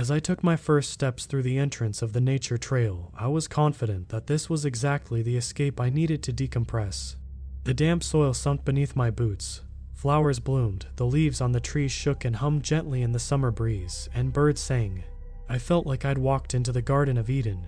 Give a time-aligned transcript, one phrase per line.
[0.00, 3.46] As I took my first steps through the entrance of the nature trail, I was
[3.46, 7.16] confident that this was exactly the escape I needed to decompress.
[7.64, 9.60] The damp soil sunk beneath my boots.
[9.92, 14.08] Flowers bloomed, the leaves on the trees shook and hummed gently in the summer breeze,
[14.14, 15.04] and birds sang.
[15.50, 17.66] I felt like I'd walked into the Garden of Eden.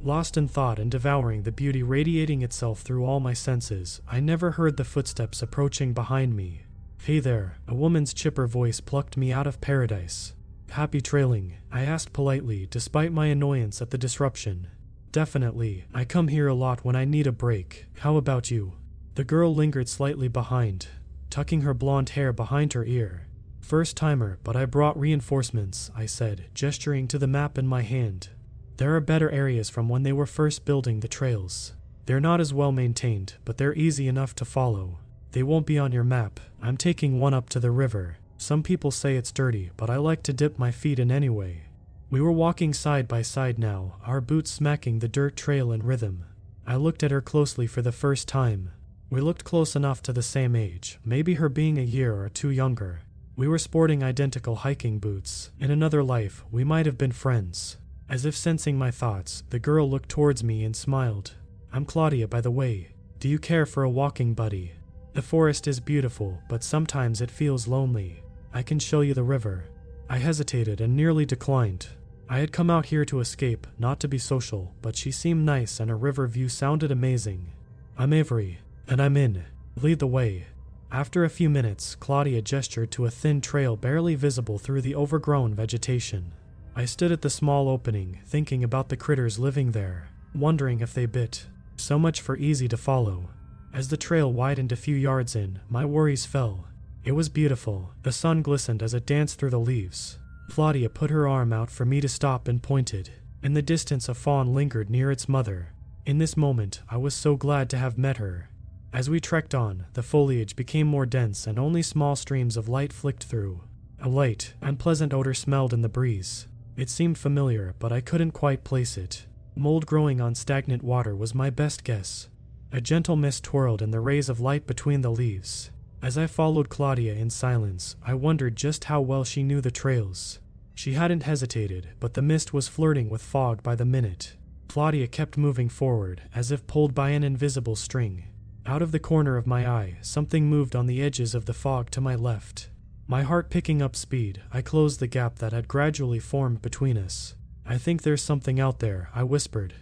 [0.00, 4.52] Lost in thought and devouring the beauty radiating itself through all my senses, I never
[4.52, 6.66] heard the footsteps approaching behind me.
[7.02, 10.34] Hey there, a woman's chipper voice plucked me out of paradise.
[10.74, 14.66] Happy trailing, I asked politely, despite my annoyance at the disruption.
[15.12, 17.86] Definitely, I come here a lot when I need a break.
[18.00, 18.72] How about you?
[19.14, 20.88] The girl lingered slightly behind,
[21.30, 23.28] tucking her blonde hair behind her ear.
[23.60, 28.30] First timer, but I brought reinforcements, I said, gesturing to the map in my hand.
[28.78, 31.74] There are better areas from when they were first building the trails.
[32.06, 34.98] They're not as well maintained, but they're easy enough to follow.
[35.30, 36.40] They won't be on your map.
[36.60, 38.16] I'm taking one up to the river.
[38.36, 41.62] Some people say it's dirty, but I like to dip my feet in anyway.
[42.10, 46.24] We were walking side by side now, our boots smacking the dirt trail in rhythm.
[46.66, 48.70] I looked at her closely for the first time.
[49.10, 52.50] We looked close enough to the same age, maybe her being a year or two
[52.50, 53.00] younger.
[53.36, 55.50] We were sporting identical hiking boots.
[55.60, 57.78] In another life, we might have been friends.
[58.08, 61.34] As if sensing my thoughts, the girl looked towards me and smiled.
[61.72, 62.88] I'm Claudia, by the way.
[63.18, 64.72] Do you care for a walking buddy?
[65.14, 68.23] The forest is beautiful, but sometimes it feels lonely.
[68.56, 69.64] I can show you the river.
[70.08, 71.88] I hesitated and nearly declined.
[72.28, 75.80] I had come out here to escape, not to be social, but she seemed nice
[75.80, 77.50] and a river view sounded amazing.
[77.98, 79.44] I'm Avery, and I'm in.
[79.74, 80.46] Lead the way.
[80.92, 85.52] After a few minutes, Claudia gestured to a thin trail barely visible through the overgrown
[85.52, 86.32] vegetation.
[86.76, 91.06] I stood at the small opening, thinking about the critters living there, wondering if they
[91.06, 91.46] bit.
[91.76, 93.30] So much for easy to follow.
[93.72, 96.66] As the trail widened a few yards in, my worries fell.
[97.04, 97.90] It was beautiful.
[98.02, 100.18] The sun glistened as it danced through the leaves.
[100.50, 103.10] Claudia put her arm out for me to stop and pointed.
[103.42, 105.74] In the distance, a fawn lingered near its mother.
[106.06, 108.48] In this moment, I was so glad to have met her.
[108.90, 112.92] As we trekked on, the foliage became more dense and only small streams of light
[112.92, 113.60] flicked through.
[114.00, 116.48] A light, unpleasant odor smelled in the breeze.
[116.74, 119.26] It seemed familiar, but I couldn't quite place it.
[119.54, 122.28] Mold growing on stagnant water was my best guess.
[122.72, 125.70] A gentle mist twirled in the rays of light between the leaves.
[126.02, 130.38] As I followed Claudia in silence, I wondered just how well she knew the trails.
[130.74, 134.36] She hadn't hesitated, but the mist was flirting with fog by the minute.
[134.68, 138.24] Claudia kept moving forward, as if pulled by an invisible string.
[138.66, 141.90] Out of the corner of my eye, something moved on the edges of the fog
[141.90, 142.70] to my left.
[143.06, 147.34] My heart picking up speed, I closed the gap that had gradually formed between us.
[147.66, 149.74] I think there's something out there, I whispered.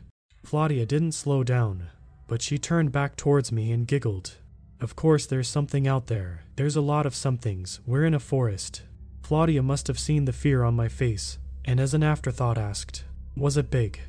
[0.45, 1.89] Claudia didn't slow down,
[2.27, 4.39] but she turned back towards me and giggled.
[4.83, 6.43] Of course, there's something out there.
[6.57, 7.81] There's a lot of somethings.
[7.87, 8.83] We're in a forest.
[9.23, 13.05] Claudia must have seen the fear on my face, and as an afterthought asked,
[13.37, 14.01] Was it big?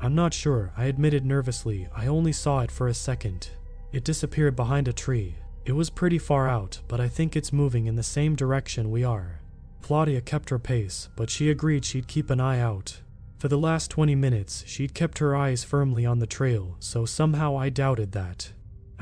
[0.00, 1.88] I'm not sure, I admitted nervously.
[1.94, 3.50] I only saw it for a second.
[3.92, 5.34] It disappeared behind a tree,
[5.66, 9.04] it was pretty far out, but I think it's moving in the same direction we
[9.04, 9.40] are.
[9.82, 13.00] Claudia kept her pace, but she agreed she'd keep an eye out.
[13.38, 17.56] For the last 20 minutes, she'd kept her eyes firmly on the trail, so somehow
[17.56, 18.52] I doubted that.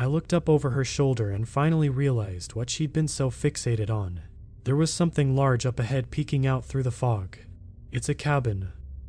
[0.00, 4.20] I looked up over her shoulder and finally realized what she'd been so fixated on.
[4.62, 7.36] There was something large up ahead peeking out through the fog.
[7.90, 8.68] It's a cabin.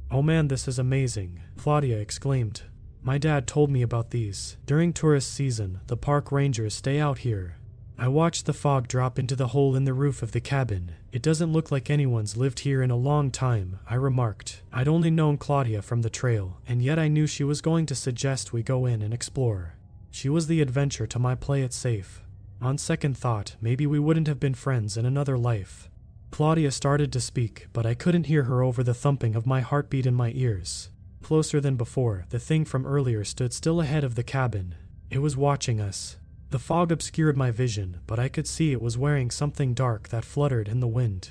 [0.09, 2.63] Oh man, this is amazing, Claudia exclaimed.
[3.03, 4.57] My dad told me about these.
[4.65, 7.57] During tourist season, the park rangers stay out here.
[7.95, 10.93] I watched the fog drop into the hole in the roof of the cabin.
[11.11, 14.63] It doesn't look like anyone's lived here in a long time, I remarked.
[14.73, 17.95] I'd only known Claudia from the trail, and yet I knew she was going to
[17.95, 19.75] suggest we go in and explore.
[20.11, 22.23] She was the adventure to my play it safe.
[22.61, 25.89] On second thought, maybe we wouldn't have been friends in another life.
[26.31, 30.05] Claudia started to speak, but I couldn't hear her over the thumping of my heartbeat
[30.05, 30.89] in my ears.
[31.21, 34.75] Closer than before, the thing from earlier stood still ahead of the cabin.
[35.09, 36.17] It was watching us.
[36.49, 40.25] The fog obscured my vision, but I could see it was wearing something dark that
[40.25, 41.29] fluttered in the wind.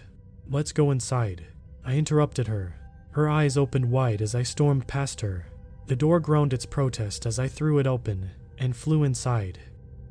[0.49, 1.45] Let's go inside.
[1.85, 2.77] I interrupted her.
[3.11, 5.47] Her eyes opened wide as I stormed past her.
[5.87, 9.61] The door groaned its protest as I threw it open and flew inside.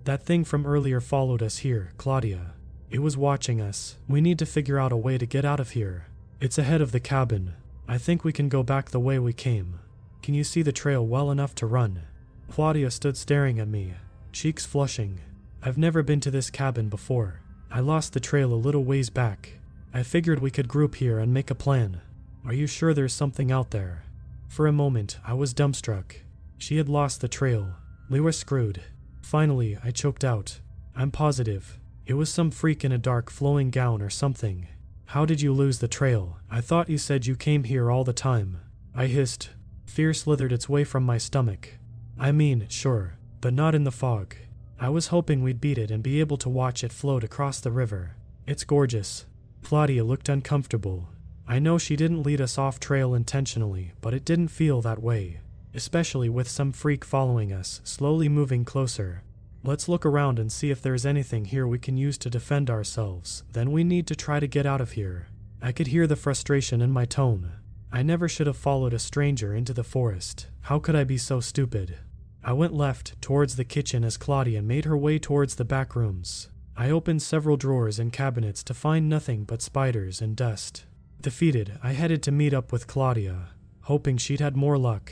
[0.06, 2.54] That thing from earlier followed us here, Claudia.
[2.90, 3.98] It was watching us.
[4.08, 6.06] We need to figure out a way to get out of here.
[6.40, 7.54] It's ahead of the cabin.
[7.88, 9.80] I think we can go back the way we came.
[10.22, 12.04] Can you see the trail well enough to run?
[12.50, 13.94] Claudia stood staring at me,
[14.32, 15.20] cheeks flushing.
[15.62, 17.42] I've never been to this cabin before.
[17.70, 19.54] I lost the trail a little ways back.
[19.94, 22.02] I figured we could group here and make a plan.
[22.46, 24.04] Are you sure there's something out there?
[24.48, 26.16] For a moment, I was dumbstruck.
[26.58, 27.76] She had lost the trail.
[28.10, 28.82] We were screwed.
[29.22, 30.60] Finally, I choked out.
[30.96, 31.78] I'm positive.
[32.06, 34.68] It was some freak in a dark flowing gown or something.
[35.08, 36.38] How did you lose the trail?
[36.50, 38.62] I thought you said you came here all the time.
[38.96, 39.50] I hissed.
[39.86, 41.78] Fear slithered its way from my stomach.
[42.18, 44.36] I mean, sure, but not in the fog.
[44.80, 47.72] I was hoping we'd beat it and be able to watch it float across the
[47.72, 48.16] river.
[48.46, 49.26] It's gorgeous.
[49.64, 51.10] Claudia looked uncomfortable.
[51.48, 55.42] I know she didn't lead us off trail intentionally, but it didn't feel that way,
[55.78, 59.24] especially with some freak following us, slowly moving closer.
[59.64, 63.44] Let's look around and see if there's anything here we can use to defend ourselves.
[63.52, 65.28] Then we need to try to get out of here.
[65.62, 67.52] I could hear the frustration in my tone.
[67.92, 70.48] I never should have followed a stranger into the forest.
[70.62, 71.98] How could I be so stupid?
[72.44, 76.50] I went left, towards the kitchen, as Claudia made her way towards the back rooms.
[76.76, 80.86] I opened several drawers and cabinets to find nothing but spiders and dust.
[81.20, 83.50] Defeated, I headed to meet up with Claudia,
[83.82, 85.12] hoping she'd had more luck.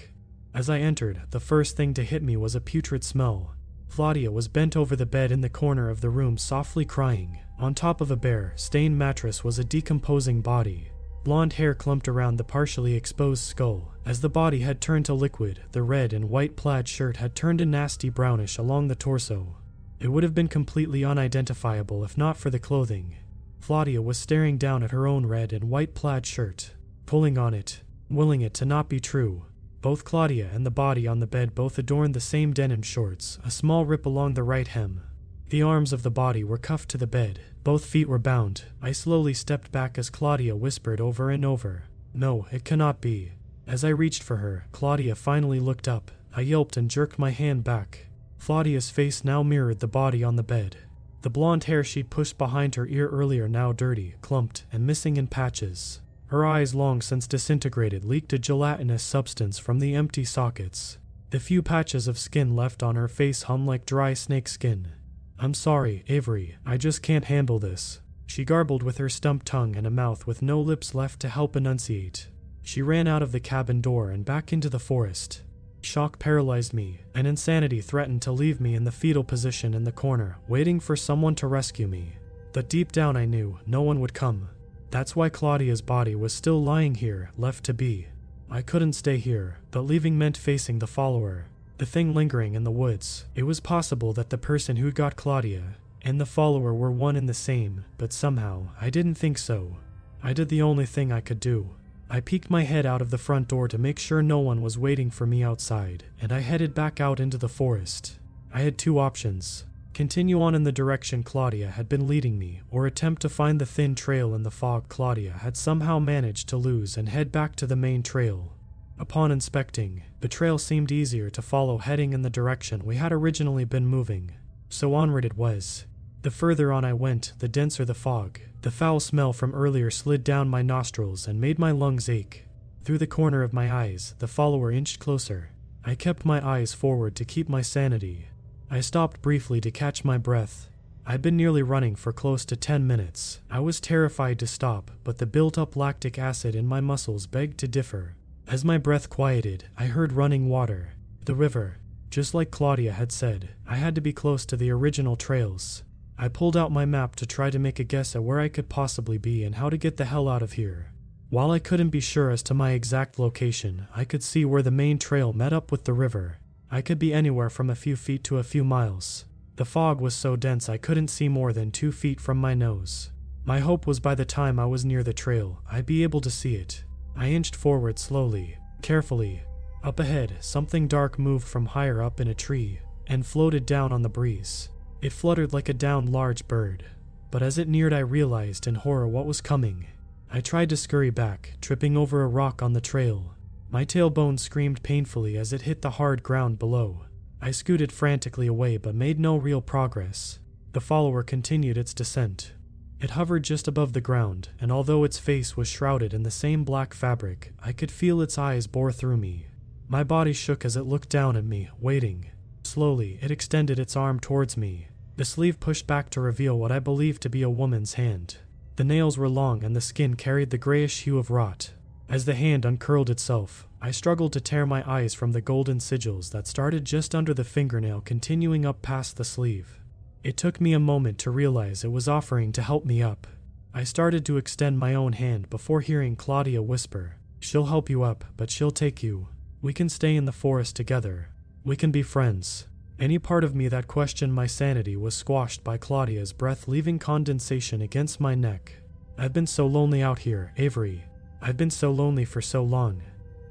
[0.55, 3.53] As I entered, the first thing to hit me was a putrid smell.
[3.89, 7.39] Claudia was bent over the bed in the corner of the room, softly crying.
[7.59, 10.91] On top of a bare, stained mattress was a decomposing body.
[11.25, 13.93] Blonde hair clumped around the partially exposed skull.
[14.05, 17.59] As the body had turned to liquid, the red and white plaid shirt had turned
[17.59, 19.57] a nasty brownish along the torso.
[19.99, 23.17] It would have been completely unidentifiable if not for the clothing.
[23.59, 26.75] Claudia was staring down at her own red and white plaid shirt,
[27.05, 29.43] pulling on it, willing it to not be true.
[29.85, 33.51] Both Claudia and the body on the bed both adorned the same denim shorts, a
[33.51, 35.03] small rip along the right hem.
[35.49, 37.39] The arms of the body were cuffed to the bed.
[37.63, 38.63] Both feet were bound.
[38.81, 41.83] I slowly stepped back as Claudia whispered over and over,
[42.15, 43.33] No, it cannot be.
[43.67, 46.09] As I reached for her, Claudia finally looked up.
[46.35, 48.07] I yelped and jerked my hand back.
[48.39, 50.77] Claudia's face now mirrored the body on the bed.
[51.21, 55.27] The blonde hair she'd pushed behind her ear earlier now dirty, clumped, and missing in
[55.27, 56.01] patches.
[56.27, 60.97] Her eyes, long since disintegrated, leaked a gelatinous substance from the empty sockets.
[61.29, 64.89] The few patches of skin left on her face hung like dry snake skin.
[65.37, 68.01] I'm sorry, Avery, I just can't handle this.
[68.25, 71.55] She garbled with her stumped tongue and a mouth with no lips left to help
[71.55, 72.29] enunciate.
[72.63, 75.43] She ran out of the cabin door and back into the forest.
[75.81, 79.91] Shock paralyzed me, and insanity threatened to leave me in the fetal position in the
[79.91, 82.13] corner, waiting for someone to rescue me.
[82.53, 84.49] But deep down I knew no one would come.
[84.95, 88.07] That's why Claudia's body was still lying here, left to be.
[88.49, 91.47] I couldn't stay here, but leaving meant facing the follower.
[91.79, 93.25] The thing lingering in the woods.
[93.35, 97.27] It was possible that the person who got Claudia and the follower were one and
[97.27, 99.75] the same, but somehow I didn't think so.
[100.23, 101.71] I did the only thing I could do.
[102.09, 104.77] I peeked my head out of the front door to make sure no one was
[104.77, 108.17] waiting for me outside, and I headed back out into the forest.
[108.53, 109.65] I had two options
[109.95, 113.65] Continue on in the direction Claudia had been leading me, or attempt to find the
[113.65, 117.65] thin trail in the fog Claudia had somehow managed to lose and head back to
[117.65, 118.51] the main trail.
[118.99, 123.63] Upon inspecting, the trail seemed easier to follow heading in the direction we had originally
[123.63, 124.33] been moving,
[124.67, 125.85] so onward it was.
[126.23, 128.41] The further on I went, the denser the fog.
[128.63, 132.43] The foul smell from earlier slid down my nostrils and made my lungs ache.
[132.83, 135.51] Through the corner of my eyes, the follower inched closer.
[135.85, 138.27] I kept my eyes forward to keep my sanity,
[138.69, 140.69] I stopped briefly to catch my breath.
[141.05, 143.39] I'd been nearly running for close to 10 minutes.
[143.49, 147.59] I was terrified to stop, but the built up lactic acid in my muscles begged
[147.59, 148.15] to differ.
[148.47, 150.93] As my breath quieted, I heard running water.
[151.25, 151.77] The river.
[152.09, 155.83] Just like Claudia had said, I had to be close to the original trails.
[156.17, 158.69] I pulled out my map to try to make a guess at where I could
[158.69, 160.91] possibly be and how to get the hell out of here.
[161.29, 164.71] While I couldn't be sure as to my exact location, I could see where the
[164.71, 166.37] main trail met up with the river.
[166.71, 169.25] I could be anywhere from a few feet to a few miles.
[169.55, 173.11] The fog was so dense I couldn't see more than two feet from my nose.
[173.45, 176.31] My hope was by the time I was near the trail, I'd be able to
[176.31, 176.83] see it.
[177.15, 179.43] I inched forward slowly, carefully.
[179.83, 184.01] Up ahead, something dark moved from higher up in a tree and floated down on
[184.01, 184.69] the breeze.
[185.01, 186.85] It fluttered like a downed large bird,
[187.29, 189.85] but as it neared, I realized in horror what was coming.
[190.31, 193.34] I tried to scurry back, tripping over a rock on the trail,
[193.75, 197.01] my tailbone screamed painfully as it hit the hard ground below.
[197.41, 200.39] I scooted frantically away but made no real progress.
[200.71, 202.53] The follower continued its descent.
[203.01, 206.63] It hovered just above the ground, and although its face was shrouded in the same
[206.63, 209.47] black fabric, I could feel its eyes bore through me.
[209.89, 212.27] My body shook as it looked down at me, waiting.
[212.63, 214.87] Slowly, it extended its arm towards me.
[215.17, 218.37] The sleeve pushed back to reveal what I believed to be a woman's hand.
[218.77, 221.71] The nails were long and the skin carried the grayish hue of rot.
[222.09, 226.31] As the hand uncurled itself, I struggled to tear my eyes from the golden sigils
[226.31, 229.79] that started just under the fingernail, continuing up past the sleeve.
[230.23, 233.27] It took me a moment to realize it was offering to help me up.
[233.73, 238.25] I started to extend my own hand before hearing Claudia whisper, She'll help you up,
[238.37, 239.27] but she'll take you.
[239.61, 241.29] We can stay in the forest together.
[241.63, 242.67] We can be friends.
[242.99, 247.83] Any part of me that questioned my sanity was squashed by Claudia's breath leaving condensation
[247.83, 248.77] against my neck.
[249.15, 251.03] I've been so lonely out here, Avery.
[251.41, 253.01] I've been so lonely for so long.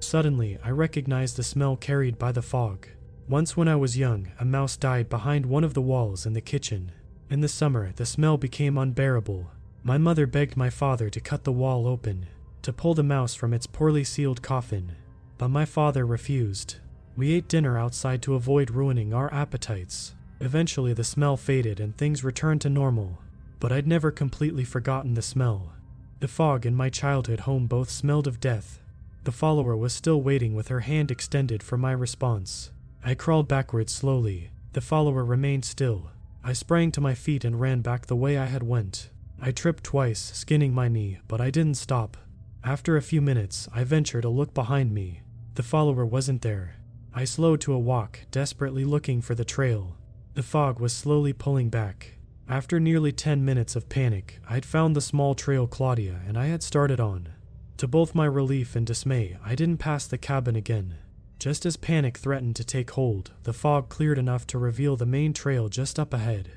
[0.00, 2.88] Suddenly, I recognized the smell carried by the fog.
[3.28, 6.40] Once, when I was young, a mouse died behind one of the walls in the
[6.40, 6.92] kitchen.
[7.30, 9.50] In the summer, the smell became unbearable.
[9.82, 12.26] My mother begged my father to cut the wall open,
[12.62, 14.92] to pull the mouse from its poorly sealed coffin,
[15.36, 16.76] but my father refused.
[17.16, 20.14] We ate dinner outside to avoid ruining our appetites.
[20.40, 23.18] Eventually, the smell faded and things returned to normal,
[23.60, 25.73] but I'd never completely forgotten the smell.
[26.20, 28.80] The fog in my childhood home both smelled of death.
[29.24, 32.70] The follower was still waiting with her hand extended for my response.
[33.04, 34.50] I crawled backwards slowly.
[34.72, 36.10] The follower remained still.
[36.42, 39.10] I sprang to my feet and ran back the way I had went.
[39.40, 42.16] I tripped twice, skinning my knee, but I didn't stop.
[42.62, 45.20] After a few minutes, I ventured a look behind me.
[45.54, 46.76] The follower wasn't there.
[47.14, 49.96] I slowed to a walk, desperately looking for the trail.
[50.34, 52.18] The fog was slowly pulling back.
[52.48, 56.62] After nearly 10 minutes of panic, I'd found the small trail Claudia and I had
[56.62, 57.30] started on.
[57.78, 60.96] To both my relief and dismay, I didn't pass the cabin again.
[61.38, 65.32] Just as panic threatened to take hold, the fog cleared enough to reveal the main
[65.32, 66.50] trail just up ahead.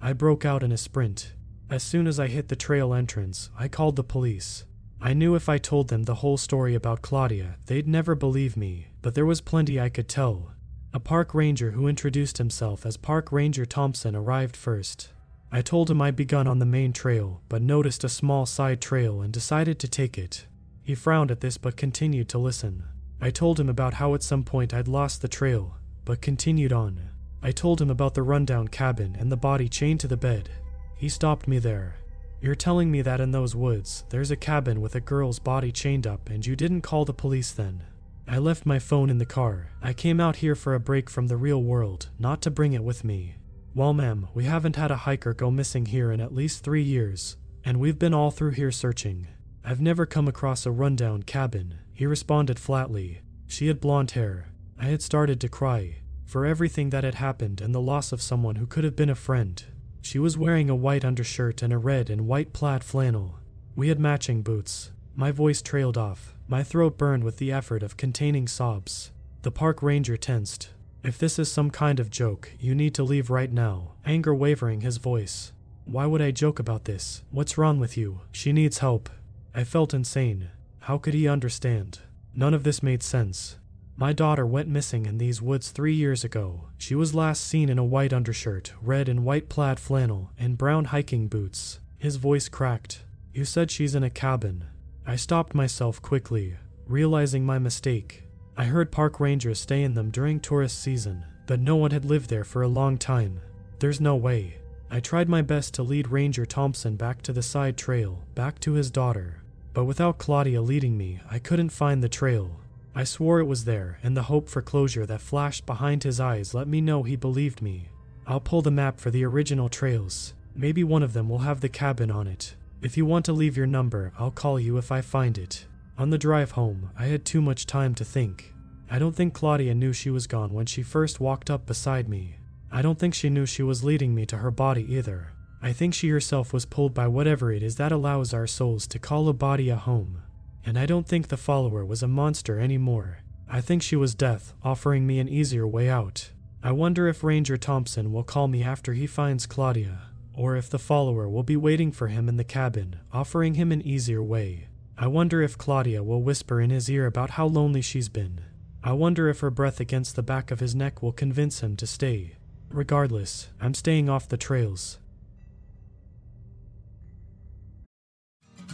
[0.00, 1.34] I broke out in a sprint.
[1.70, 4.64] As soon as I hit the trail entrance, I called the police.
[5.00, 8.88] I knew if I told them the whole story about Claudia, they'd never believe me,
[9.02, 10.52] but there was plenty I could tell.
[10.94, 15.10] A park ranger who introduced himself as Park Ranger Thompson arrived first.
[15.54, 19.20] I told him I'd begun on the main trail, but noticed a small side trail
[19.20, 20.46] and decided to take it.
[20.82, 22.82] He frowned at this but continued to listen.
[23.20, 27.00] I told him about how at some point I'd lost the trail, but continued on.
[27.40, 30.50] I told him about the rundown cabin and the body chained to the bed.
[30.96, 31.98] He stopped me there.
[32.40, 36.04] You're telling me that in those woods, there's a cabin with a girl's body chained
[36.04, 37.84] up and you didn't call the police then?
[38.26, 39.68] I left my phone in the car.
[39.80, 42.82] I came out here for a break from the real world, not to bring it
[42.82, 43.36] with me.
[43.76, 47.36] Well, ma'am, we haven't had a hiker go missing here in at least three years,
[47.64, 49.26] and we've been all through here searching.
[49.64, 51.78] I've never come across a rundown cabin.
[51.92, 53.22] He responded flatly.
[53.48, 54.50] She had blonde hair.
[54.78, 58.56] I had started to cry for everything that had happened and the loss of someone
[58.56, 59.62] who could have been a friend.
[60.02, 63.38] She was wearing a white undershirt and a red and white plaid flannel.
[63.74, 64.92] We had matching boots.
[65.16, 66.34] My voice trailed off.
[66.46, 69.10] My throat burned with the effort of containing sobs.
[69.42, 70.70] The park ranger tensed.
[71.04, 74.80] If this is some kind of joke, you need to leave right now, anger wavering
[74.80, 75.52] his voice.
[75.84, 77.22] Why would I joke about this?
[77.30, 78.22] What's wrong with you?
[78.32, 79.10] She needs help.
[79.54, 80.48] I felt insane.
[80.80, 81.98] How could he understand?
[82.34, 83.58] None of this made sense.
[83.96, 86.68] My daughter went missing in these woods three years ago.
[86.78, 90.86] She was last seen in a white undershirt, red and white plaid flannel, and brown
[90.86, 91.80] hiking boots.
[91.98, 93.04] His voice cracked.
[93.34, 94.64] You said she's in a cabin.
[95.06, 96.56] I stopped myself quickly,
[96.86, 98.23] realizing my mistake.
[98.56, 102.30] I heard park rangers stay in them during tourist season, but no one had lived
[102.30, 103.40] there for a long time.
[103.80, 104.58] There's no way.
[104.90, 108.74] I tried my best to lead Ranger Thompson back to the side trail, back to
[108.74, 109.42] his daughter.
[109.72, 112.60] But without Claudia leading me, I couldn't find the trail.
[112.94, 116.54] I swore it was there, and the hope for closure that flashed behind his eyes
[116.54, 117.88] let me know he believed me.
[118.24, 120.32] I'll pull the map for the original trails.
[120.54, 122.54] Maybe one of them will have the cabin on it.
[122.80, 125.66] If you want to leave your number, I'll call you if I find it.
[125.96, 128.52] On the drive home, I had too much time to think.
[128.90, 132.36] I don't think Claudia knew she was gone when she first walked up beside me.
[132.70, 135.32] I don't think she knew she was leading me to her body either.
[135.62, 138.98] I think she herself was pulled by whatever it is that allows our souls to
[138.98, 140.22] call a body a home.
[140.66, 143.18] And I don't think the follower was a monster anymore.
[143.48, 146.30] I think she was death, offering me an easier way out.
[146.62, 150.78] I wonder if Ranger Thompson will call me after he finds Claudia or if the
[150.78, 154.68] follower will be waiting for him in the cabin, offering him an easier way.
[154.96, 158.42] I wonder if Claudia will whisper in his ear about how lonely she's been.
[158.84, 161.86] I wonder if her breath against the back of his neck will convince him to
[161.86, 162.36] stay.
[162.70, 164.98] Regardless, I'm staying off the trails.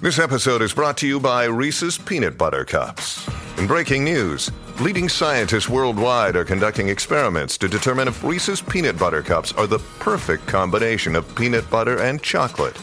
[0.03, 3.29] This episode is brought to you by Reese's Peanut Butter Cups.
[3.59, 4.51] In breaking news,
[4.81, 9.79] leading scientists worldwide are conducting experiments to determine if Reese's Peanut Butter Cups are the
[9.99, 12.79] perfect combination of peanut butter and chocolate.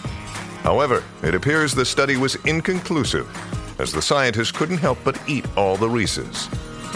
[0.64, 3.28] However, it appears the study was inconclusive,
[3.80, 6.50] as the scientists couldn't help but eat all the Reese's.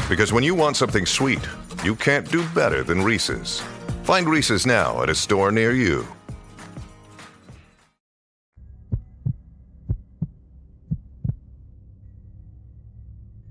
[0.10, 1.48] Because when you want something sweet,
[1.84, 3.62] you can't do better than Reese's.
[4.04, 6.06] Find Reese's now at a store near you.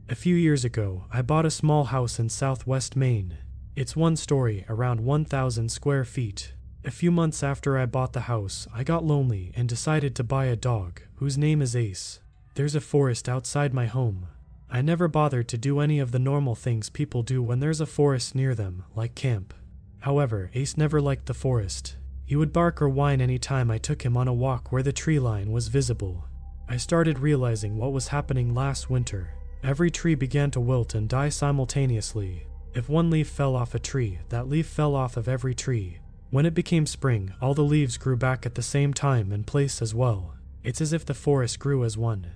[0.09, 3.39] A few years ago, I bought a small house in southwest Maine.
[3.77, 6.53] It's one story, around 1,000 square feet.
[6.83, 10.47] A few months after I bought the house, I got lonely and decided to buy
[10.47, 12.21] a dog, whose name is Ace.
[12.55, 14.29] There's a forest outside my home.
[14.71, 17.87] I never bothered to do any of the normal things people do when there's a
[17.87, 19.53] forest near them, like camp.
[20.01, 21.97] However, Ace never liked the forest.
[22.25, 24.93] He would bark or whine any time I took him on a walk where the
[24.93, 26.25] tree line was visible.
[26.67, 29.35] I started realizing what was happening last winter.
[29.63, 32.47] Every tree began to wilt and die simultaneously.
[32.73, 35.99] If one leaf fell off a tree, that leaf fell off of every tree.
[36.31, 39.83] When it became spring, all the leaves grew back at the same time and place
[39.83, 40.35] as well.
[40.63, 42.29] It's as if the forest grew as one.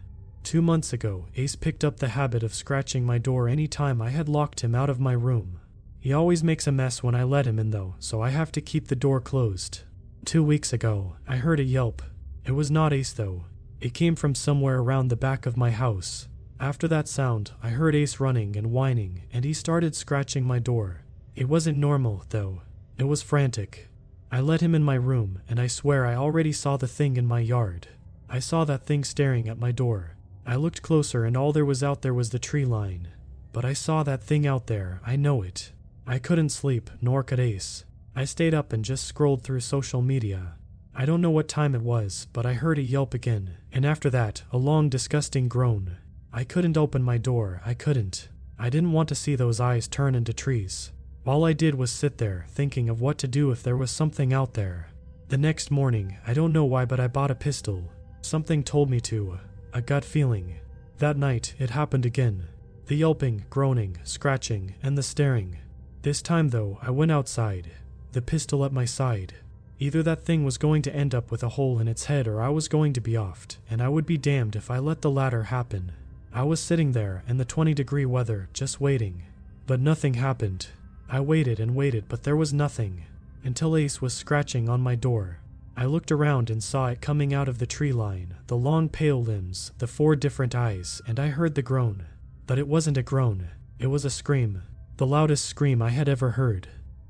[0.42, 4.10] Two months ago, Ace picked up the habit of scratching my door any time I
[4.10, 5.60] had locked him out of my room.
[6.00, 8.60] He always makes a mess when I let him in, though, so I have to
[8.60, 9.82] keep the door closed.
[10.24, 12.02] Two weeks ago, I heard a yelp.
[12.44, 13.44] It was not Ace, though.
[13.80, 16.28] It came from somewhere around the back of my house.
[16.58, 21.02] After that sound, I heard Ace running and whining, and he started scratching my door.
[21.36, 22.62] It wasn't normal, though.
[22.96, 23.88] It was frantic.
[24.30, 27.26] I let him in my room, and I swear I already saw the thing in
[27.26, 27.88] my yard.
[28.28, 30.16] I saw that thing staring at my door.
[30.46, 33.08] I looked closer, and all there was out there was the tree line.
[33.52, 35.72] But I saw that thing out there, I know it.
[36.06, 37.84] I couldn't sleep, nor could Ace.
[38.14, 40.54] I stayed up and just scrolled through social media.
[40.94, 44.10] I don't know what time it was, but I heard a yelp again, and after
[44.10, 45.96] that, a long, disgusting groan.
[46.32, 48.28] I couldn't open my door, I couldn't.
[48.58, 50.92] I didn't want to see those eyes turn into trees.
[51.26, 54.34] All I did was sit there, thinking of what to do if there was something
[54.34, 54.88] out there.
[55.28, 57.90] The next morning, I don't know why, but I bought a pistol.
[58.20, 59.38] Something told me to,
[59.72, 60.56] a gut feeling.
[60.98, 62.48] That night, it happened again.
[62.86, 65.56] The yelping, groaning, scratching, and the staring.
[66.02, 67.70] This time, though, I went outside,
[68.12, 69.32] the pistol at my side.
[69.78, 72.42] Either that thing was going to end up with a hole in its head or
[72.42, 75.10] I was going to be offed, and I would be damned if I let the
[75.10, 75.92] latter happen.
[76.34, 79.22] I was sitting there in the 20 degree weather, just waiting.
[79.66, 80.66] But nothing happened.
[81.08, 83.04] I waited and waited, but there was nothing.
[83.42, 85.38] Until Ace was scratching on my door.
[85.76, 89.22] I looked around and saw it coming out of the tree line, the long pale
[89.22, 92.06] limbs, the four different eyes, and I heard the groan.
[92.46, 94.62] But it wasn't a groan, it was a scream
[94.96, 96.68] the loudest scream I had ever heard.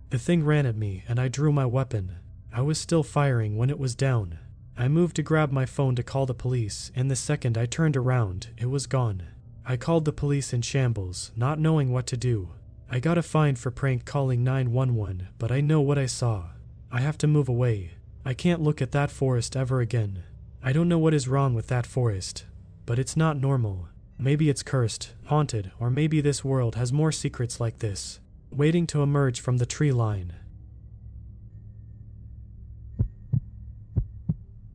[0.08, 2.16] The thing ran at me, and I drew my weapon.
[2.50, 4.38] I was still firing when it was down.
[4.76, 7.96] I moved to grab my phone to call the police, and the second I turned
[7.96, 9.22] around, it was gone.
[9.66, 12.50] I called the police in shambles, not knowing what to do.
[12.90, 16.50] I got a fine for prank calling 911, but I know what I saw.
[16.92, 17.92] I have to move away.
[18.24, 20.22] I can't look at that forest ever again.
[20.62, 22.44] I don't know what is wrong with that forest,
[22.86, 23.88] but it's not normal.
[24.18, 28.20] Maybe it's cursed, haunted, or maybe this world has more secrets like this,
[28.50, 30.34] waiting to emerge from the tree line.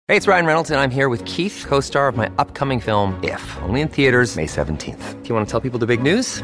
[0.07, 3.19] Hey, it's Ryan Reynolds, and I'm here with Keith, co star of my upcoming film,
[3.23, 5.21] If, only in theaters, May 17th.
[5.23, 6.43] Do you want to tell people the big news?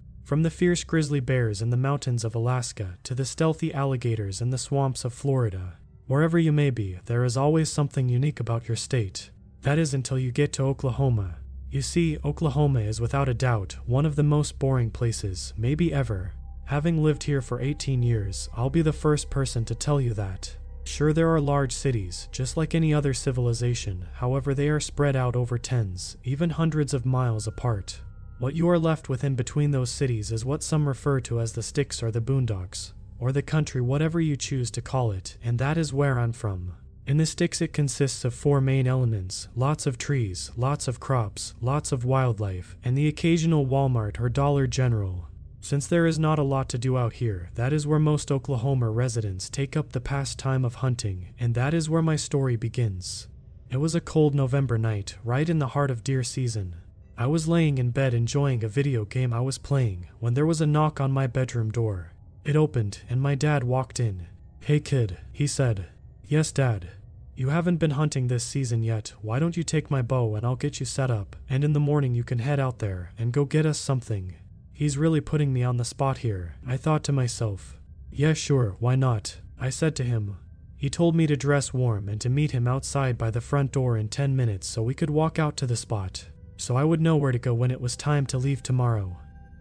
[0.31, 4.49] From the fierce grizzly bears in the mountains of Alaska to the stealthy alligators in
[4.49, 5.73] the swamps of Florida,
[6.07, 9.29] wherever you may be, there is always something unique about your state.
[9.63, 11.39] That is until you get to Oklahoma.
[11.69, 16.31] You see, Oklahoma is without a doubt one of the most boring places, maybe ever.
[16.63, 20.55] Having lived here for 18 years, I'll be the first person to tell you that.
[20.85, 25.35] Sure, there are large cities, just like any other civilization, however, they are spread out
[25.35, 27.99] over tens, even hundreds of miles apart.
[28.41, 31.53] What you are left with in between those cities is what some refer to as
[31.53, 35.59] the sticks or the boondocks, or the country, whatever you choose to call it, and
[35.59, 36.73] that is where I'm from.
[37.05, 41.53] In the sticks, it consists of four main elements lots of trees, lots of crops,
[41.61, 45.27] lots of wildlife, and the occasional Walmart or Dollar General.
[45.59, 48.89] Since there is not a lot to do out here, that is where most Oklahoma
[48.89, 53.27] residents take up the pastime of hunting, and that is where my story begins.
[53.69, 56.77] It was a cold November night, right in the heart of deer season.
[57.21, 60.59] I was laying in bed enjoying a video game I was playing when there was
[60.59, 62.13] a knock on my bedroom door.
[62.43, 64.25] It opened and my dad walked in.
[64.61, 65.85] Hey kid, he said.
[66.25, 66.87] Yes, dad.
[67.35, 69.13] You haven't been hunting this season yet.
[69.21, 71.79] Why don't you take my bow and I'll get you set up, and in the
[71.79, 74.33] morning you can head out there and go get us something.
[74.73, 76.55] He's really putting me on the spot here.
[76.65, 77.77] I thought to myself,
[78.09, 79.37] Yeah, sure, why not?
[79.59, 80.37] I said to him.
[80.75, 83.95] He told me to dress warm and to meet him outside by the front door
[83.95, 86.25] in 10 minutes so we could walk out to the spot
[86.61, 89.17] so I would know where to go when it was time to leave tomorrow.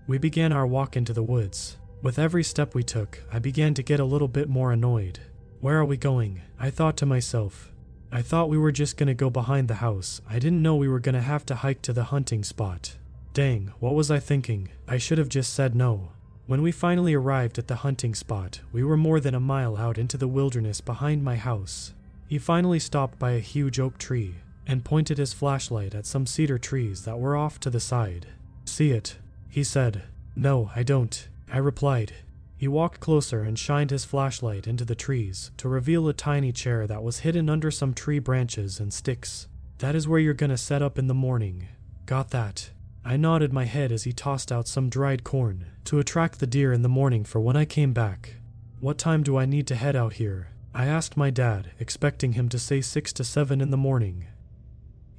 [0.06, 1.78] We began our walk into the woods.
[2.02, 5.18] With every step we took, I began to get a little bit more annoyed.
[5.60, 6.42] Where are we going?
[6.58, 7.72] I thought to myself.
[8.12, 10.20] I thought we were just gonna go behind the house.
[10.28, 12.96] I didn't know we were gonna have to hike to the hunting spot.
[13.32, 14.68] Dang, what was I thinking?
[14.86, 16.10] I should have just said no.
[16.46, 19.96] When we finally arrived at the hunting spot, we were more than a mile out
[19.96, 21.94] into the wilderness behind my house.
[22.26, 24.34] He finally stopped by a huge oak tree,
[24.70, 28.28] and pointed his flashlight at some cedar trees that were off to the side.
[28.64, 29.16] See it?
[29.48, 30.04] He said.
[30.36, 32.12] No, I don't, I replied.
[32.56, 36.86] He walked closer and shined his flashlight into the trees to reveal a tiny chair
[36.86, 39.48] that was hidden under some tree branches and sticks.
[39.78, 41.66] That is where you're gonna set up in the morning.
[42.06, 42.70] Got that?
[43.04, 46.72] I nodded my head as he tossed out some dried corn to attract the deer
[46.72, 48.34] in the morning for when I came back.
[48.78, 50.50] What time do I need to head out here?
[50.72, 54.26] I asked my dad, expecting him to say 6 to 7 in the morning.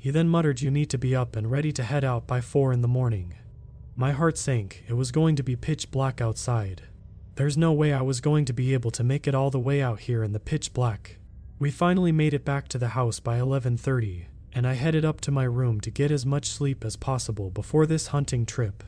[0.02, 2.74] He then muttered, You need to be up and ready to head out by 4
[2.74, 3.36] in the morning.
[3.96, 4.84] My heart sank.
[4.88, 6.82] It was going to be pitch black outside.
[7.36, 9.80] There's no way I was going to be able to make it all the way
[9.80, 11.20] out here in the pitch black.
[11.60, 15.32] We finally made it back to the house by 11:30, and I headed up to
[15.32, 18.84] my room to get as much sleep as possible before this hunting trip.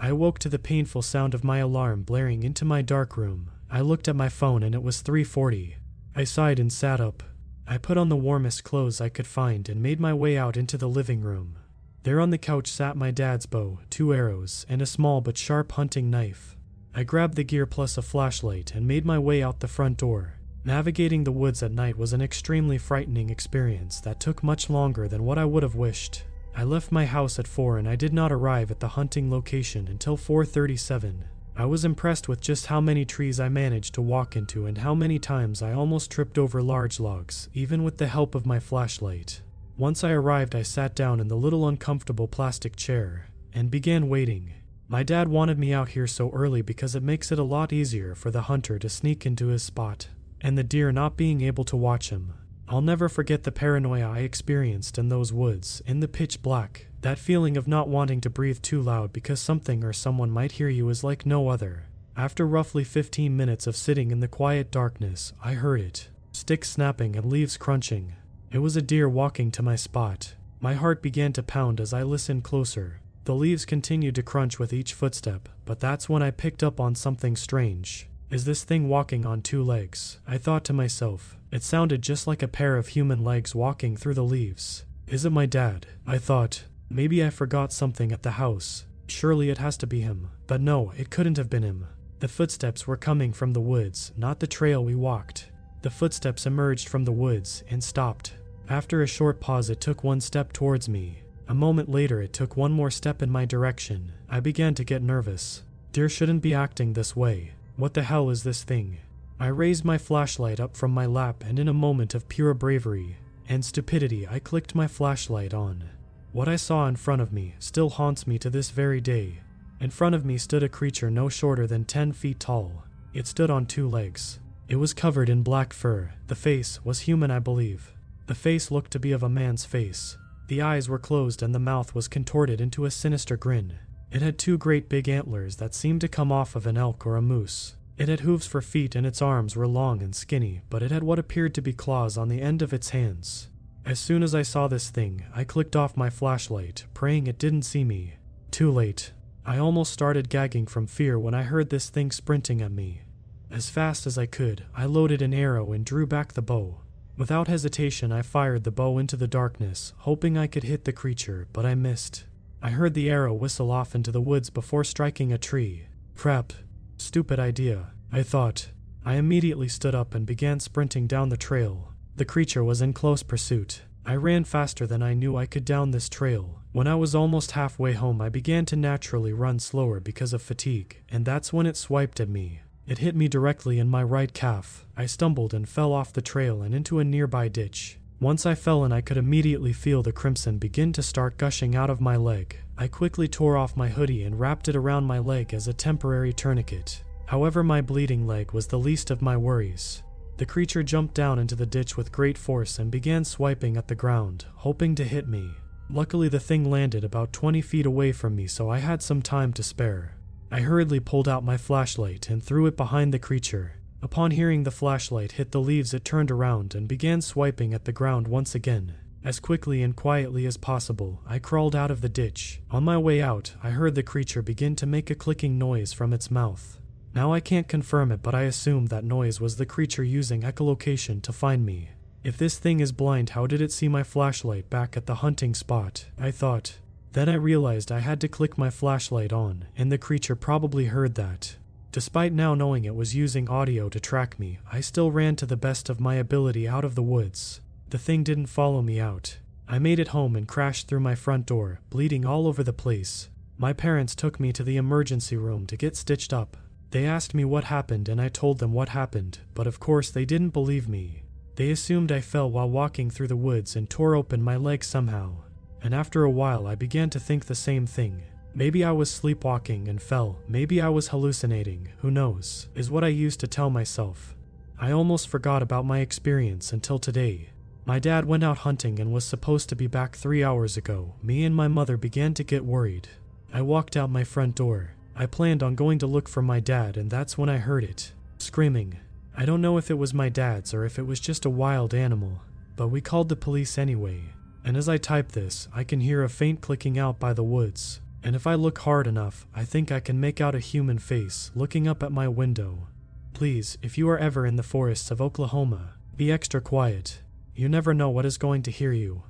[0.00, 3.52] I awoke to the painful sound of my alarm blaring into my dark room.
[3.70, 5.76] I looked at my phone and it was 3:40.
[6.16, 7.22] I sighed and sat up.
[7.70, 10.78] I put on the warmest clothes I could find and made my way out into
[10.78, 11.58] the living room.
[12.02, 15.72] There on the couch sat my dad's bow, two arrows, and a small but sharp
[15.72, 16.56] hunting knife.
[16.94, 20.38] I grabbed the gear plus a flashlight and made my way out the front door.
[20.64, 25.24] Navigating the woods at night was an extremely frightening experience that took much longer than
[25.24, 26.24] what I would have wished.
[26.56, 29.88] I left my house at 4 and I did not arrive at the hunting location
[29.88, 31.24] until 4:37.
[31.58, 34.94] I was impressed with just how many trees I managed to walk into and how
[34.94, 39.42] many times I almost tripped over large logs, even with the help of my flashlight.
[39.76, 44.52] Once I arrived, I sat down in the little uncomfortable plastic chair and began waiting.
[44.86, 48.14] My dad wanted me out here so early because it makes it a lot easier
[48.14, 51.76] for the hunter to sneak into his spot, and the deer not being able to
[51.76, 52.34] watch him.
[52.68, 57.18] I'll never forget the paranoia I experienced in those woods, in the pitch black, that
[57.18, 60.88] feeling of not wanting to breathe too loud because something or someone might hear you
[60.88, 61.84] is like no other.
[62.16, 67.16] After roughly 15 minutes of sitting in the quiet darkness, I heard it sticks snapping
[67.16, 68.14] and leaves crunching.
[68.50, 70.34] It was a deer walking to my spot.
[70.60, 73.00] My heart began to pound as I listened closer.
[73.24, 76.94] The leaves continued to crunch with each footstep, but that's when I picked up on
[76.94, 78.08] something strange.
[78.30, 80.18] Is this thing walking on two legs?
[80.26, 81.36] I thought to myself.
[81.50, 84.84] It sounded just like a pair of human legs walking through the leaves.
[85.06, 85.86] Is it my dad?
[86.06, 86.64] I thought.
[86.90, 88.86] Maybe I forgot something at the house.
[89.06, 90.30] Surely it has to be him.
[90.46, 91.86] But no, it couldn't have been him.
[92.20, 95.50] The footsteps were coming from the woods, not the trail we walked.
[95.82, 98.34] The footsteps emerged from the woods and stopped.
[98.68, 101.22] After a short pause, it took one step towards me.
[101.46, 104.12] A moment later, it took one more step in my direction.
[104.28, 105.62] I began to get nervous.
[105.92, 107.52] Deer shouldn't be acting this way.
[107.76, 108.98] What the hell is this thing?
[109.38, 113.16] I raised my flashlight up from my lap, and in a moment of pure bravery
[113.48, 115.84] and stupidity, I clicked my flashlight on.
[116.32, 119.40] What I saw in front of me still haunts me to this very day.
[119.80, 122.84] In front of me stood a creature no shorter than 10 feet tall.
[123.14, 124.38] It stood on two legs.
[124.68, 126.10] It was covered in black fur.
[126.26, 127.94] The face was human, I believe.
[128.26, 130.18] The face looked to be of a man's face.
[130.48, 133.78] The eyes were closed and the mouth was contorted into a sinister grin.
[134.10, 137.16] It had two great big antlers that seemed to come off of an elk or
[137.16, 137.76] a moose.
[137.96, 141.02] It had hooves for feet and its arms were long and skinny, but it had
[141.02, 143.48] what appeared to be claws on the end of its hands.
[143.84, 147.62] As soon as I saw this thing, I clicked off my flashlight, praying it didn't
[147.62, 148.14] see me.
[148.50, 149.12] Too late.
[149.46, 153.02] I almost started gagging from fear when I heard this thing sprinting at me.
[153.50, 156.82] As fast as I could, I loaded an arrow and drew back the bow.
[157.16, 161.48] Without hesitation, I fired the bow into the darkness, hoping I could hit the creature,
[161.52, 162.24] but I missed.
[162.60, 165.86] I heard the arrow whistle off into the woods before striking a tree.
[166.14, 166.52] Crap.
[166.98, 168.70] Stupid idea, I thought.
[169.04, 171.94] I immediately stood up and began sprinting down the trail.
[172.18, 173.82] The creature was in close pursuit.
[174.04, 176.62] I ran faster than I knew I could down this trail.
[176.72, 181.00] When I was almost halfway home, I began to naturally run slower because of fatigue,
[181.08, 182.62] and that's when it swiped at me.
[182.88, 184.84] It hit me directly in my right calf.
[184.96, 188.00] I stumbled and fell off the trail and into a nearby ditch.
[188.18, 191.88] Once I fell and I could immediately feel the crimson begin to start gushing out
[191.88, 192.56] of my leg.
[192.76, 196.32] I quickly tore off my hoodie and wrapped it around my leg as a temporary
[196.32, 197.00] tourniquet.
[197.26, 200.02] However, my bleeding leg was the least of my worries.
[200.38, 203.96] The creature jumped down into the ditch with great force and began swiping at the
[203.96, 205.50] ground, hoping to hit me.
[205.90, 209.52] Luckily, the thing landed about 20 feet away from me, so I had some time
[209.54, 210.14] to spare.
[210.52, 213.72] I hurriedly pulled out my flashlight and threw it behind the creature.
[214.00, 217.92] Upon hearing the flashlight hit the leaves, it turned around and began swiping at the
[217.92, 218.94] ground once again.
[219.24, 222.60] As quickly and quietly as possible, I crawled out of the ditch.
[222.70, 226.12] On my way out, I heard the creature begin to make a clicking noise from
[226.12, 226.78] its mouth.
[227.14, 231.22] Now I can't confirm it, but I assume that noise was the creature using echolocation
[231.22, 231.90] to find me.
[232.24, 235.54] If this thing is blind, how did it see my flashlight back at the hunting
[235.54, 236.06] spot?
[236.18, 236.78] I thought.
[237.12, 241.14] Then I realized I had to click my flashlight on, and the creature probably heard
[241.14, 241.56] that.
[241.90, 245.56] Despite now knowing it was using audio to track me, I still ran to the
[245.56, 247.60] best of my ability out of the woods.
[247.88, 249.38] The thing didn't follow me out.
[249.66, 253.30] I made it home and crashed through my front door, bleeding all over the place.
[253.56, 256.56] My parents took me to the emergency room to get stitched up.
[256.90, 260.24] They asked me what happened, and I told them what happened, but of course they
[260.24, 261.24] didn't believe me.
[261.56, 265.42] They assumed I fell while walking through the woods and tore open my leg somehow.
[265.82, 268.22] And after a while, I began to think the same thing.
[268.54, 270.38] Maybe I was sleepwalking and fell.
[270.48, 271.88] Maybe I was hallucinating.
[271.98, 272.68] Who knows?
[272.74, 274.34] Is what I used to tell myself.
[274.80, 277.50] I almost forgot about my experience until today.
[277.84, 281.14] My dad went out hunting and was supposed to be back three hours ago.
[281.22, 283.08] Me and my mother began to get worried.
[283.52, 284.94] I walked out my front door.
[285.20, 288.12] I planned on going to look for my dad, and that's when I heard it
[288.38, 289.00] screaming.
[289.36, 291.92] I don't know if it was my dad's or if it was just a wild
[291.92, 292.42] animal,
[292.76, 294.22] but we called the police anyway.
[294.64, 298.00] And as I type this, I can hear a faint clicking out by the woods.
[298.22, 301.50] And if I look hard enough, I think I can make out a human face
[301.52, 302.86] looking up at my window.
[303.34, 307.22] Please, if you are ever in the forests of Oklahoma, be extra quiet.
[307.56, 309.24] You never know what is going to hear you.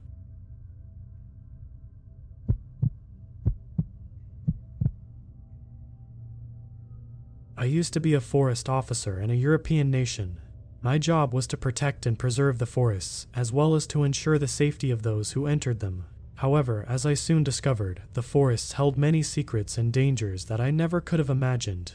[7.60, 10.38] I used to be a forest officer in a European nation.
[10.80, 14.46] My job was to protect and preserve the forests, as well as to ensure the
[14.46, 16.04] safety of those who entered them.
[16.36, 21.00] However, as I soon discovered, the forests held many secrets and dangers that I never
[21.00, 21.94] could have imagined.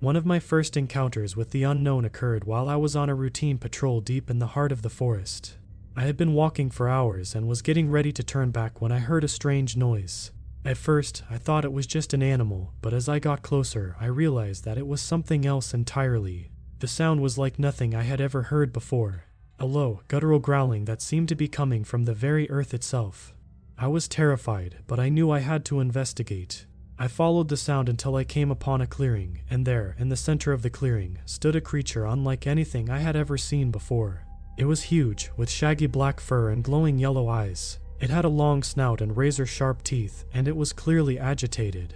[0.00, 3.56] One of my first encounters with the unknown occurred while I was on a routine
[3.56, 5.54] patrol deep in the heart of the forest.
[5.94, 8.98] I had been walking for hours and was getting ready to turn back when I
[8.98, 10.32] heard a strange noise.
[10.64, 14.06] At first, I thought it was just an animal, but as I got closer, I
[14.06, 16.50] realized that it was something else entirely.
[16.78, 19.24] The sound was like nothing I had ever heard before
[19.58, 23.32] a low, guttural growling that seemed to be coming from the very earth itself.
[23.78, 26.66] I was terrified, but I knew I had to investigate.
[26.98, 30.52] I followed the sound until I came upon a clearing, and there, in the center
[30.52, 34.24] of the clearing, stood a creature unlike anything I had ever seen before.
[34.56, 37.78] It was huge, with shaggy black fur and glowing yellow eyes.
[38.00, 41.94] It had a long snout and razor sharp teeth, and it was clearly agitated.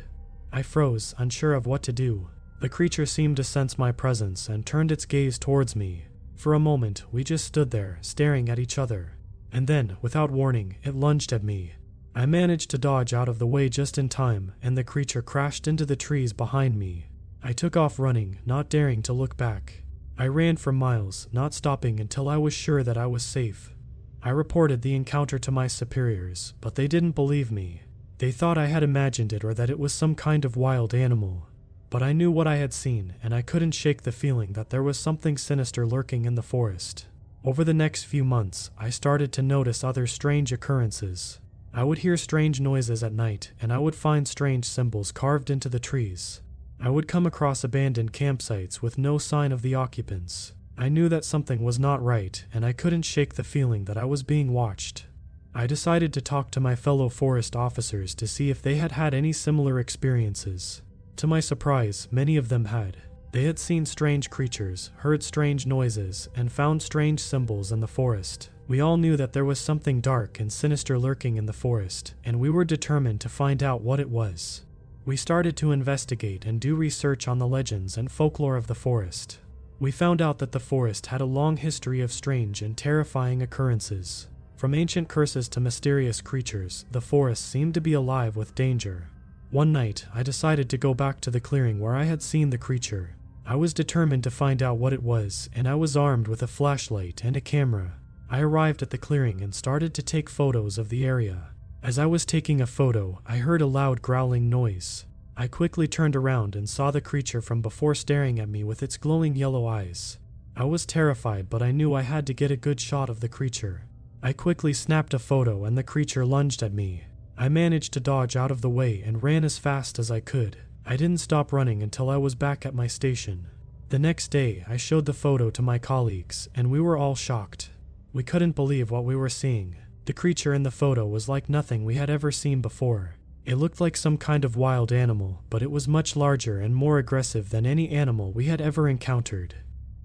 [0.53, 2.31] I froze, unsure of what to do.
[2.61, 6.05] The creature seemed to sense my presence and turned its gaze towards me.
[6.35, 9.13] For a moment, we just stood there, staring at each other.
[9.53, 11.75] And then, without warning, it lunged at me.
[12.15, 15.69] I managed to dodge out of the way just in time, and the creature crashed
[15.69, 17.07] into the trees behind me.
[17.43, 19.85] I took off running, not daring to look back.
[20.19, 23.73] I ran for miles, not stopping until I was sure that I was safe.
[24.23, 27.83] I reported the encounter to my superiors, but they didn't believe me.
[28.19, 31.47] They thought I had imagined it or that it was some kind of wild animal.
[31.91, 34.83] But I knew what I had seen, and I couldn't shake the feeling that there
[34.83, 37.07] was something sinister lurking in the forest.
[37.45, 41.39] Over the next few months, I started to notice other strange occurrences.
[41.73, 45.69] I would hear strange noises at night, and I would find strange symbols carved into
[45.69, 46.43] the trees.
[46.81, 50.53] I would come across abandoned campsites with no sign of the occupants.
[50.81, 54.05] I knew that something was not right, and I couldn't shake the feeling that I
[54.05, 55.07] was being watched.
[55.53, 59.13] I decided to talk to my fellow forest officers to see if they had had
[59.13, 60.83] any similar experiences.
[61.17, 62.99] To my surprise, many of them had.
[63.33, 68.51] They had seen strange creatures, heard strange noises, and found strange symbols in the forest.
[68.69, 72.39] We all knew that there was something dark and sinister lurking in the forest, and
[72.39, 74.63] we were determined to find out what it was.
[75.05, 79.41] We started to investigate and do research on the legends and folklore of the forest.
[79.81, 84.27] We found out that the forest had a long history of strange and terrifying occurrences.
[84.57, 89.09] From ancient curses to mysterious creatures, the forest seemed to be alive with danger.
[89.51, 92.59] One night, I decided to go back to the clearing where I had seen the
[92.59, 93.11] creature.
[93.47, 96.49] I was determined to find out what it was, and I was armed with a
[96.49, 97.93] flashlight and a camera.
[98.29, 101.51] I arrived at the clearing and started to take photos of the area.
[101.83, 105.07] As I was taking a photo, I heard a loud growling noise.
[105.41, 108.97] I quickly turned around and saw the creature from before staring at me with its
[108.97, 110.19] glowing yellow eyes.
[110.57, 113.29] I was terrified, but I knew I had to get a good shot of the
[113.29, 113.83] creature.
[114.21, 117.05] I quickly snapped a photo and the creature lunged at me.
[117.37, 120.57] I managed to dodge out of the way and ran as fast as I could.
[120.85, 123.47] I didn't stop running until I was back at my station.
[123.91, 127.71] The next day, I showed the photo to my colleagues, and we were all shocked.
[128.13, 129.77] We couldn't believe what we were seeing.
[130.07, 133.18] The creature in the photo was like nothing we had ever seen before.
[133.49, 136.99] It looked like some kind of wild animal, but it was much larger and more
[136.99, 139.55] aggressive than any animal we had ever encountered.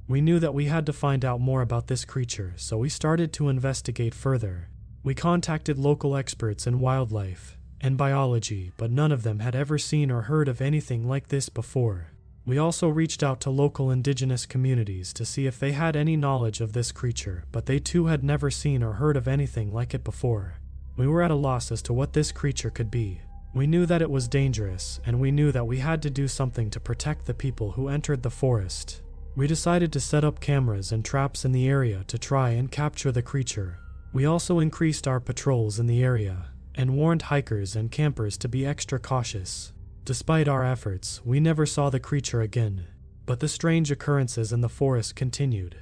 [0.08, 3.34] We knew that we had to find out more about this creature, so we started
[3.34, 4.70] to investigate further.
[5.04, 10.10] We contacted local experts in wildlife and biology, but none of them had ever seen
[10.10, 12.12] or heard of anything like this before.
[12.46, 16.62] We also reached out to local indigenous communities to see if they had any knowledge
[16.62, 20.06] of this creature, but they too had never seen or heard of anything like it
[20.06, 20.60] before.
[20.96, 23.20] We were at a loss as to what this creature could be,
[23.54, 26.70] we knew that it was dangerous, and we knew that we had to do something
[26.72, 29.02] to protect the people who entered the forest.
[29.36, 33.12] We decided to set up cameras and traps in the area to try and capture
[33.12, 33.78] the creature.
[34.12, 38.66] We also increased our patrols in the area and warned hikers and campers to be
[38.66, 39.72] extra cautious.
[40.06, 42.88] Despite our efforts, we never saw the creature again,
[43.26, 45.78] but the strange occurrences in the forest continued.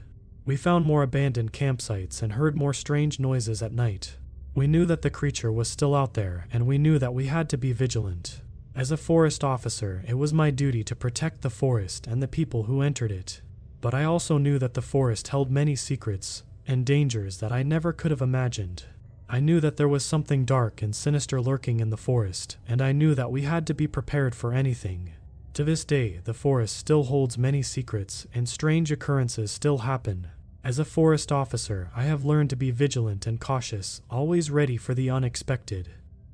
[0.46, 4.18] We found more abandoned campsites and heard more strange noises at night.
[4.54, 7.48] We knew that the creature was still out there, and we knew that we had
[7.50, 8.42] to be vigilant.
[8.76, 12.64] As a forest officer, it was my duty to protect the forest and the people
[12.64, 13.42] who entered it.
[13.80, 17.94] But I also knew that the forest held many secrets and dangers that I never
[17.94, 18.84] could have imagined.
[19.30, 22.92] I knew that there was something dark and sinister lurking in the forest, and I
[22.92, 25.14] knew that we had to be prepared for anything.
[25.54, 30.28] To this day, the forest still holds many secrets, and strange occurrences still happen.
[30.64, 34.94] As a forest officer, I have learned to be vigilant and cautious, always ready for
[34.94, 35.90] the unexpected.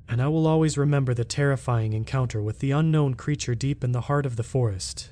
[0.06, 4.02] And I will always remember the terrifying encounter with the unknown creature deep in the
[4.02, 5.08] heart of the forest.